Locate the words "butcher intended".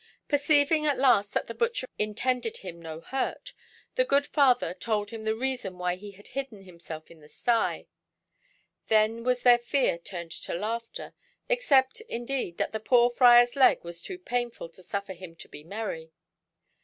1.53-2.57